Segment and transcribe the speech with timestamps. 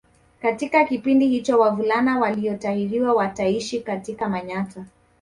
[0.41, 4.85] Katika kipindi hicho wavulana waliotahiriwa wataishi katika Manyatta